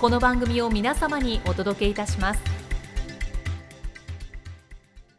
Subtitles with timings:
[0.00, 2.40] この番組を皆様にお届けいたします。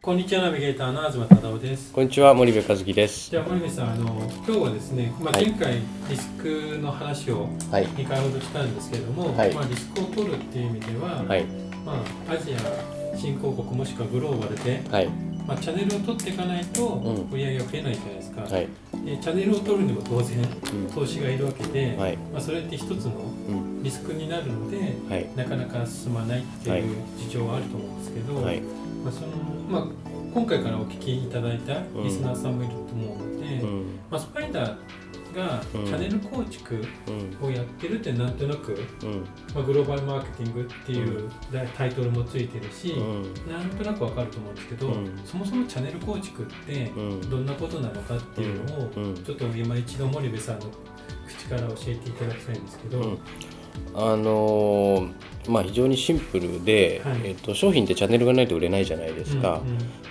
[0.02, 1.92] こんにちはナビゲーターの東忠夫です。
[1.92, 3.30] こんにちは森部和樹です。
[3.30, 4.06] じゃあ森部さんあの
[4.38, 7.88] 今日はですね、まあ、はい前回リスクの話をはい。
[7.88, 9.54] 2回ほどしたんですけれども、はい。
[9.54, 11.44] まあ、リスクを取るっていう意味では、はい。
[11.86, 15.10] まあ、アジア新興国もしくはグローバルで、はい。
[15.46, 17.28] まあ、チャンネルを取っていかないとん。
[17.30, 18.68] 売り上げが増えないじゃないですか、はい。
[19.04, 20.88] でチャンネルを取るにも当然うん。
[20.94, 22.16] 投資がいるわけで、はい。
[22.32, 23.29] まあ、それって一つのうん
[23.82, 25.30] リスクになるのではい。
[25.36, 28.62] なかなか進まないっていう事情はあると思うんですけど、はい。
[29.04, 29.28] まあその
[29.70, 29.84] まあ、
[30.34, 33.86] 今回からお聞きいただいたリスナーさんもいると思うので、うん。
[34.12, 34.78] まあ、スパイダー
[35.36, 35.86] がチうん。
[35.86, 36.84] ャンネル構築
[37.42, 37.48] うん。
[37.48, 39.26] をやってるってなんとなく、うん。
[39.54, 41.30] まあ、グローバルマーケティングっていう
[41.78, 43.52] タイトルもついてるし、うん。
[43.52, 45.20] なんとなくわかると思うんですけど、うん。
[45.26, 47.30] そもそもチャンネル構築ってうん。
[47.30, 49.16] どんなことなのかっていうのを、うん。
[49.24, 50.66] ちょっと今一度森部さんの
[51.28, 53.18] 口から教えていただきたいんですけど、うん
[53.96, 55.14] あのー
[55.48, 57.22] まあ非常にシンプルで、はい。
[57.24, 59.62] えっと、商品ってチャンネルがないと売れないじゃないですか。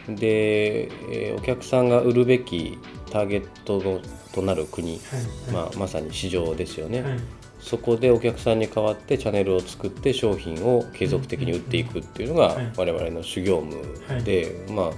[0.06, 2.78] うん、うんで、えーお客さんが売るべき
[3.10, 4.00] ターゲットの
[4.34, 5.00] となる国、はい。
[5.52, 7.18] まあ、まさに市場ですよね、はい。
[7.60, 12.72] そこでお客さんに代わってチャンネルを作って商品を継続的に売っていくっていうのがはい。
[12.76, 14.90] 我々の主業務で、まあ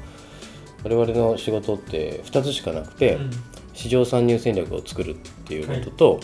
[0.84, 3.30] 我々の仕事って2つしかなくて、うん。
[3.74, 5.14] 市場参入戦略を作るっ
[5.44, 6.20] ていうことと、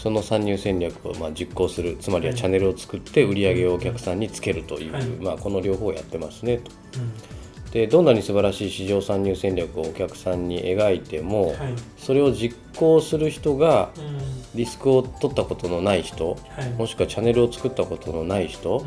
[0.00, 5.04] その参入戦略をまあ実行するつまりはチャンネルを作って売り上げをお客さんにつけるという、はい。
[5.04, 6.70] まあ、この両方をやってますねと。
[6.98, 7.70] うん。
[7.72, 11.56] でどんなに素晴らしい市場参入戦略をお客さんに描いても、はい。
[11.98, 14.18] それを実行する人がうん。
[14.54, 16.70] リスクを取ったことのない人はい。
[16.70, 18.78] もしくはチャンネルを作ったことのない人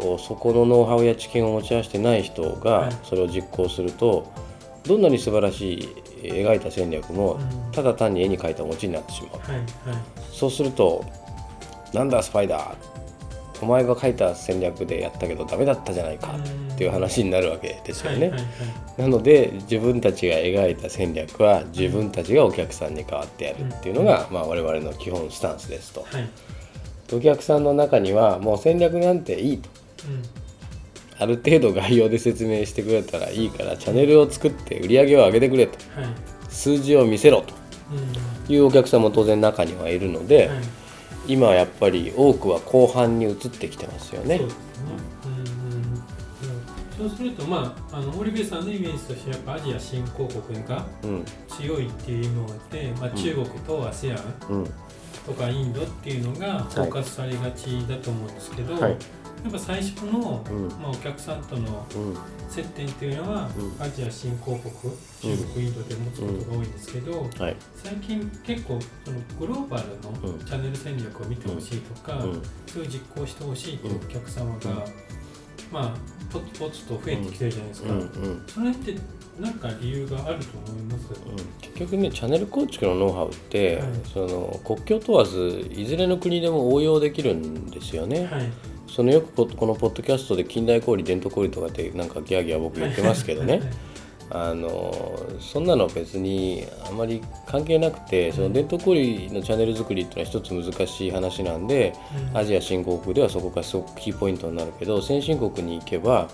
[0.00, 0.18] う、ん。
[0.18, 2.92] そこのノウハウや知見を持ち合わせてない人はがい。
[3.04, 4.32] それを実行すると
[4.84, 5.88] どんなに素晴らしい
[6.22, 7.72] 描いた戦略もうん。
[7.72, 9.40] ただ単に絵に描いた餅になってしまう。
[9.40, 9.66] はいはい。
[10.32, 11.04] そうすると
[11.92, 12.74] 「なんだスパイダー
[13.60, 16.36] お前が描いた戦略でやったけどダメだったじゃないか」
[16.74, 18.32] っていう話になるわけですよね。
[18.96, 26.00] なので自分たちが描いた戦略は自分たちがお客さんに代わってやるっていうのがまあ我々の基本スタンスですと。
[26.02, 26.28] はい。
[27.12, 29.68] お客さんの中にはもう戦略なんていいと。
[30.06, 30.22] うん
[31.20, 35.78] ある程度概要で説明してくれたらいいからチャンネルを作って売り上げを上げてくれと。
[36.00, 36.10] はい。
[36.48, 37.54] 数字を見せろと。
[37.92, 38.54] うん。
[38.54, 40.58] いうお客さんも当然中にはいるので、はい。
[41.26, 44.38] 今はやっぱり多くは後半に移ってきてますよね。
[44.38, 44.48] そう。
[47.08, 51.24] でするとまああの森部さんのイメージとしてやっぱアジア新興国がうん。
[51.48, 54.18] 強いっていうので、まあ、中国と ASEAN
[54.50, 54.70] うん。
[55.26, 58.96] とかインドっていうのがフォーカスされがちだと思うんですけど、はい
[59.44, 60.68] やっぱ最初の、うん。
[60.80, 62.16] まあ、お客さんとのうん。
[62.50, 63.82] 接点っていうのは、うん。
[63.82, 64.72] アジア新興国
[65.20, 67.56] 中国、インドで持つことが多いんですけど、はい。
[67.74, 70.44] 最近結構そのグローバルのうん。
[70.44, 72.42] チャンネル戦略を見てほしいとか、うん。
[72.66, 74.76] そういう実行してほしいというお客様が、うん。
[75.70, 75.94] まあ
[76.32, 78.00] ポツポツと増えてきてるじゃないですか、うん。
[78.00, 78.44] うん。
[78.46, 78.96] それって
[79.38, 81.10] 何か理由があると思います、
[81.60, 83.84] 結局ねチャンネル構築のノウハウって、はい。
[84.12, 88.26] その国境問わずいずれの国でも応用できるんですよね。
[88.26, 88.50] はい
[88.88, 93.60] そのよくここのポッドキャストで近代小売伝統小売とかってなんかギャーギャー僕言ってますけどね。
[94.30, 101.94] あのそんなの別にあまり関係なくてその伝統小売のチャンネル作りっていうのは一つ難しい話なんで
[102.30, 102.36] うん。
[102.36, 106.28] アジア新興国ではそこがすごくキーポイントになるけど先進国に行けば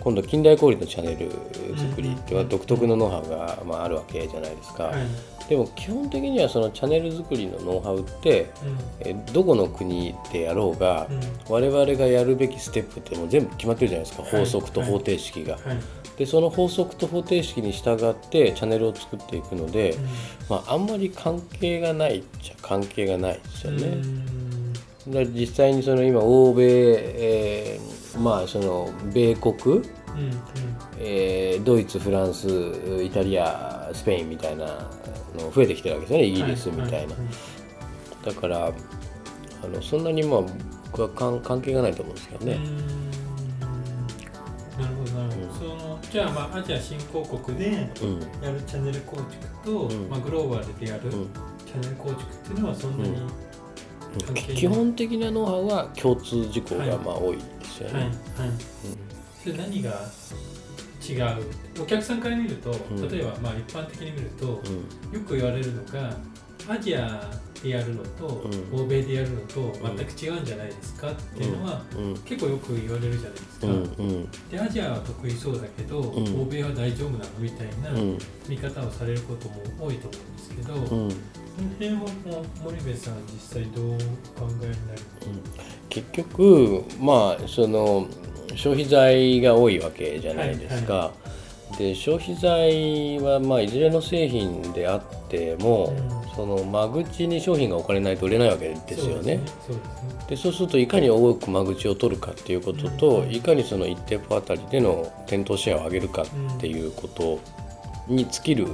[0.00, 1.30] 今度近代小売のチャンネル
[1.76, 8.50] 作りっていうのは独特のノウハウが、まあ、あるわけじゃないですか、はいでも基本的にはそのチャンネル作りのノウハウって
[9.00, 11.16] えどこの国でやろうが、うん。
[11.16, 14.30] うん我々がやるべきステップってもう全部決まってるじゃないですか、はい。
[14.32, 15.54] 法則と方程式が。
[15.54, 15.62] はい。
[16.18, 19.96] でその法則と方程式に従ってチャンネルを作っていくので、
[20.48, 23.86] まあ、あんまり関係がないっちゃ関係がないですよね。
[25.06, 25.12] うん。
[25.12, 29.82] だ実際にその今欧米、えーまあその米国、うん。
[29.82, 29.86] うん
[30.98, 32.48] えードイツフランス
[33.02, 34.66] イタリアスペインみたいな
[35.38, 36.26] の増えてきてるわけですよね。
[36.26, 37.06] イギリスみたいな、はは
[38.24, 40.40] だからあのそんなにまあ
[40.92, 42.58] 僕は関関係がないと思うんですけどね、
[44.78, 47.66] なるほどなるほど、そのじゃあまあアジア新興国で
[48.02, 48.20] うん。
[48.42, 49.26] やるチャンネル構築
[49.64, 50.08] と、うん。
[50.08, 51.10] まあ、グローバルでやるうん。
[51.10, 53.28] チャンネル構築っていうのはそんなに、うん
[54.24, 54.56] 関係ない。
[54.56, 58.02] 基本的なノウハウは共通事項がまあ多いですよね、はい。
[58.04, 58.12] はい。
[59.42, 59.90] それ何が
[61.12, 61.82] 違う。
[61.82, 63.08] お客さんから見ると、ん。
[63.08, 65.18] 例えばまあ一般的に見ると、うん。
[65.18, 66.16] よく言われるのが
[66.68, 67.30] アジア
[67.62, 68.80] でやるのと、うん。
[68.82, 72.14] 欧米でやるのと全く違うんじゃないですかっていうのは、うん。
[72.18, 73.66] 結構よく言われるじゃないですか、
[74.50, 76.42] でアジアは得意そうだけど、ん。
[76.42, 78.18] 欧米は大丈夫なのみたいなうん。
[78.48, 81.08] 見方をされることも多いと思うんですけど、
[81.62, 83.14] の辺は森部さん。
[83.32, 83.98] 実際どうお考
[84.50, 84.72] えになる
[85.88, 88.06] 結局まあその
[88.54, 91.12] 消費財が多いわけじゃないですか、
[91.78, 96.26] で消費財はまあいずれの製品であっても、うん。
[96.36, 99.40] その間口に商品が置かれないと売れないわけですよね。
[99.66, 99.76] そう
[100.28, 106.26] でそうするといかに多く間口を取るかっていうことと、うんいかにその一店舗あたりでの店頭シェアを上げるかっ
[106.60, 107.40] ていうこと
[108.06, 108.66] に尽きる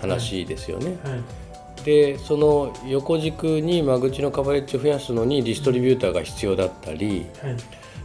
[0.00, 0.96] 話ですよね。
[1.04, 1.45] はい
[1.86, 7.56] でその横軸に間口のカバレッジを増やすのにディストリビューターが必要だったりはい。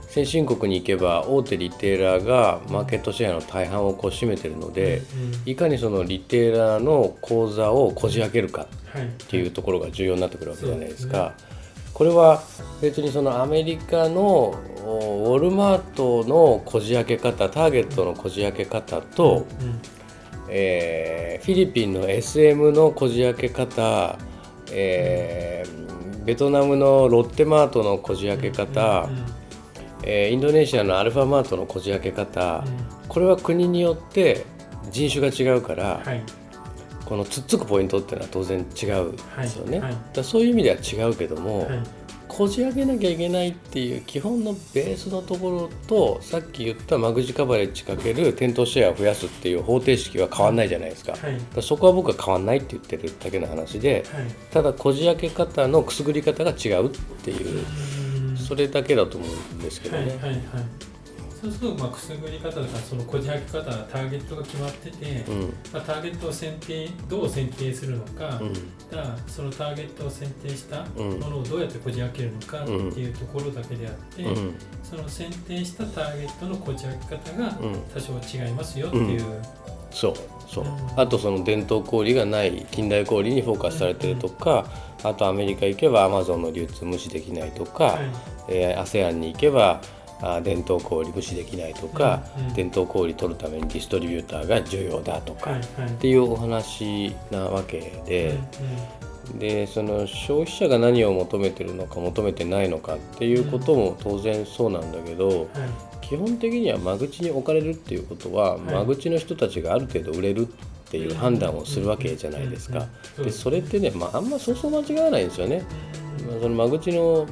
[0.08, 5.02] 先進国に行けば大手リテーラーがマーケットシェアの大半をこう占めてるので
[5.46, 9.04] うんいかにそのリテーラーの口座をこじ開けるかはい。
[9.04, 11.34] っっていうところが重要になってくるわけじゃないですか。
[11.38, 11.52] そう
[11.94, 12.42] これは
[12.82, 19.82] 別にそのアメリカのおウォルマートのこじ開け方ターゲットのこじ開け方と、うん
[20.52, 24.20] えーフィリピンの SM のこじ開け方、
[24.72, 25.82] えー
[26.24, 29.10] ベトナムのロッテマートのこじ開け方、
[30.04, 32.64] えーインドネシアのアルファマートのこじ開け方、
[33.08, 34.46] これは国によって
[34.92, 36.22] 人種が違うから、はい。
[37.06, 39.80] このつっつくポイントっていうのは当然違うんですよね。
[39.80, 39.92] はい。
[39.92, 40.02] はい。
[40.14, 41.80] だそういう意味では違うけども、はい
[42.34, 51.62] こじ開けなきゃいけないっていう基本のベースのところとさっき言った間口カバレッジかける店頭シェアを増やすっていう方程式は変わんないじゃないですか,、はい。
[51.62, 54.26] そこは僕は変わんないって言ってるだけの話ではい。
[54.50, 56.90] ただこじ開け方のくすぐり方が違うっ
[57.24, 57.66] ていう
[58.30, 58.38] うん。
[58.38, 60.04] それだけだと思うんですけどね。
[60.04, 60.42] はいはいはい
[61.42, 65.54] そうするとまあくすぐり方とかそのこじ開け方ターゲットが決まってて、うん。
[65.74, 68.54] まあ、ターゲットを選定どう選定するのか、うん。
[68.92, 74.56] ただそのターゲットを選定したうんものをどうやってこじ開けるのかっていうところだけであって、うん。
[74.84, 77.82] その選定したターゲットのこじ開け方がうん。
[77.92, 79.24] 多少違いますよっていう、
[79.90, 80.14] そう
[80.48, 80.66] そう。
[80.66, 81.00] うん。
[81.00, 84.66] あとその伝統小売がない近代小売にフォーカスされてるとか
[85.04, 88.12] あとアメリカ行けばアマゾンの流通無視できないとか、はい。
[88.50, 89.82] えー ASEAN に行けば
[90.22, 92.54] あ伝統小売無視できないとか、うんうん。
[92.54, 95.90] 伝統小売取るためにディストリビューターが重要だとか、はいはい。
[95.90, 98.38] っていうお話なわけで
[99.32, 105.48] うん、でその消費者が何を求めてるのか求めてないのかっていうことも当然そうなんだけど、うんはい。
[106.02, 108.60] 基本的には間口に置かれるっていうことは、い。
[108.62, 112.86] 間口の人たちがある程度売れるっていう判断をするわけじゃないですか。
[113.18, 115.64] うんでそれってね、まあ、あんまそうそう間違わないんですよね。
[116.42, 117.26] その間口の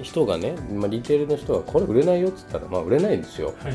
[0.00, 3.54] 人がね、まあ、リテールの人がこれ売れないよっつったらまあ売れないんですよ。
[3.58, 3.74] はい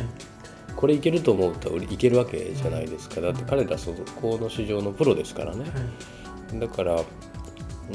[0.76, 3.20] これいけると思うと売りいけるわけじゃないですか。
[3.20, 5.62] だって彼らそこの市場のプロですからね。
[5.62, 7.04] はいだから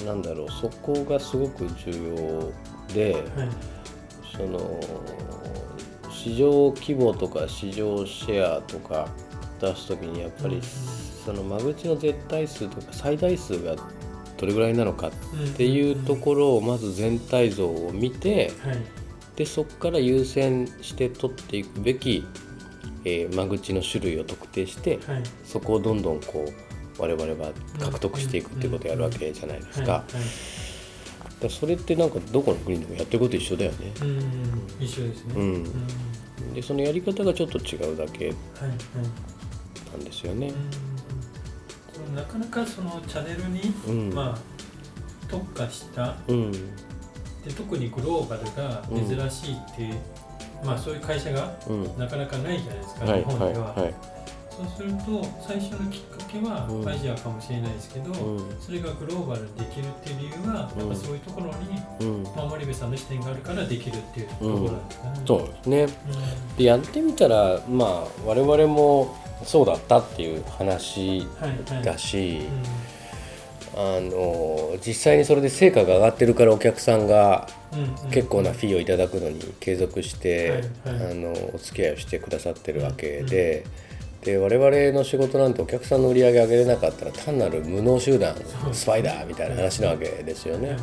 [0.05, 2.53] なんだろうそこがすごく重
[2.89, 3.49] 要で、はい
[4.37, 4.81] その
[6.11, 9.09] 市場規模とか市場シェアとか
[9.61, 13.77] 出す時にやっぱりその間口の絶対数とか最大数が
[14.43, 15.11] どれぐらいなのかっ
[15.57, 18.77] ていうところをまず全体像を見てはい
[19.37, 22.27] でそこから優先して取っていくべき、
[23.05, 25.23] えー間口の種類を特定してはい。
[25.45, 26.45] そこをどんどんこ
[26.99, 30.05] う我々は獲得していくっていうことをやるわけじゃないですか。
[31.41, 33.93] だそれってなんかどこの国でもやってること一緒だよね。
[34.03, 34.19] うん
[34.85, 35.35] 一緒ですね。
[35.37, 35.43] うん。
[35.55, 35.57] う
[36.51, 36.55] ん。
[36.55, 38.35] でそのやり方がちょっと違うだけはい
[38.65, 38.71] はい。
[39.93, 40.49] なんですよね。
[40.49, 40.92] うん
[42.15, 44.15] なかなかそのチャンネルに、うん。
[44.15, 44.39] まあ
[45.29, 46.53] 特化したうん。
[46.53, 49.91] で特にグローバルが珍しいって、
[50.65, 51.99] まあそういう会社がうん。
[51.99, 53.21] なかなかないじゃないですか、はい。
[53.21, 53.83] 日本では、はい。
[53.85, 53.95] はい
[54.57, 56.89] そうすると最初のきっかけはうん。
[56.89, 58.61] アジアかもしれないですけど、うん。
[58.61, 60.81] それがグローバルにできるっていう理由は、うん。
[60.81, 61.53] やっぱそういうところに、
[62.01, 62.23] うん。
[62.37, 65.21] まあ、森部さんの視点があるからできるっていうところなんですかね。
[65.27, 65.83] そうですね。
[65.83, 71.27] うんでやってみたらまあ我々もそうだったっていう話
[71.83, 72.93] だし、うん。
[73.75, 77.49] あの実際にそれで成果が上がってるからお客さんが
[78.11, 83.65] 結構なフィーをいただくのに継続して、あのお付き合いをしてくださってるわけで。
[84.25, 88.37] で我々の仕事なんてお客さんの売り上げ上げれなかったら単なる無能集団
[88.73, 90.77] スパイダーみたいな話なわけですよね。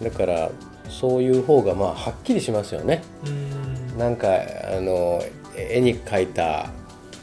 [0.00, 0.04] い。
[0.04, 0.50] だから
[0.88, 3.02] そういう方がまあはっきりしますよね。
[3.26, 3.98] うん。
[3.98, 5.22] なんかあの
[5.56, 6.70] 絵に描いた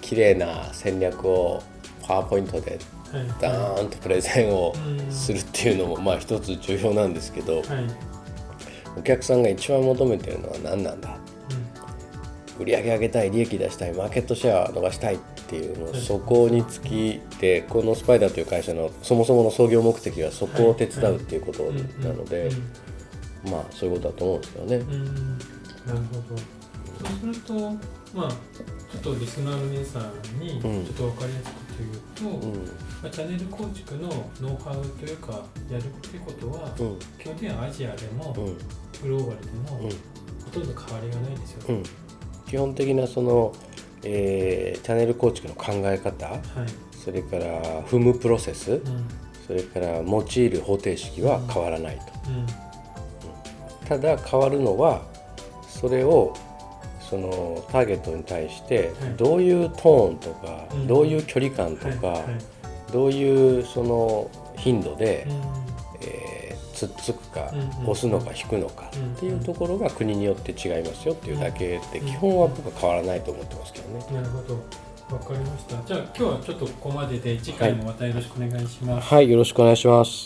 [0.02, 1.62] 綺麗な戦略を
[2.02, 2.80] パワーポイントで
[3.12, 3.28] はい。
[3.40, 5.12] ダーンとプレゼンをうん。
[5.12, 7.66] するっていうのもまあ一つ重要なんですけどはい。
[8.98, 11.16] お客さんが一番求めてるのは何なんだ？
[12.60, 22.50] 売り上げ上げたい利益出したいマーケットシェア伸ばしたいっていうもうはいそこにつきでこのスパイダーという会社のそもそもの創業目的はそこを手伝うっていうことうんなので
[23.46, 23.52] うん。
[23.52, 24.76] まあそういうことだと思うんですよね。
[24.76, 24.94] うん。
[24.94, 25.06] うん。
[25.86, 26.38] なるほど
[26.98, 27.54] そうすると
[28.14, 31.68] まあちょっとリスナーの皆さんにちょうんっと分かりやすく
[32.24, 32.54] 言うと、うん。
[32.56, 32.64] ま
[33.04, 34.10] あ、チャンネル構築の
[34.42, 37.00] ノウハウというかやるってことは、うん。
[37.20, 38.58] 基本的にはアジアでも、うん。
[39.04, 39.90] グローバルでも、うん。
[39.90, 39.96] ほ
[40.52, 41.60] とんど変わりがないですよ。
[41.70, 41.76] ね。
[41.76, 41.84] うん
[42.50, 43.54] 基本的なその、
[44.04, 46.40] えーチャンネル構築の考え方はい。
[47.04, 48.82] それから踏むプロセスうん。
[49.46, 52.04] それから用いる方程式は変わらないと。
[52.30, 52.32] う
[53.86, 53.88] ん。
[53.88, 55.02] ただ変わるのは
[55.68, 56.34] それを
[57.00, 59.14] そのターゲットに対してはい。
[59.18, 60.88] どういうトーンとか、うん。
[60.88, 62.22] どういう距離感とか、
[62.92, 65.36] どういうその頻度で、うん。
[66.08, 66.37] えー
[66.78, 74.06] つっつくか、うんうん押すのか引くのかうんっていうところが国によって違いますよっていうだけで、うん基本は僕は変わらないと思ってますけどね。
[74.14, 74.56] なるほど。
[75.16, 75.82] わかりました。
[75.86, 79.08] じゃあ今日はちょっとここまでで次回もまたよろしくお願いします。
[79.14, 80.26] はい、よろしくお願いします。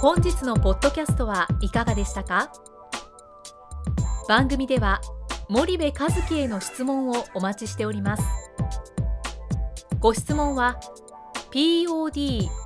[0.00, 2.52] 本日のポッドキャストはいかがでしたか？
[4.28, 5.00] 番組では
[5.48, 5.94] 森部一
[6.28, 8.22] 樹への質問をお待ちしております
[10.00, 10.78] ご質問は
[11.52, 12.65] podcast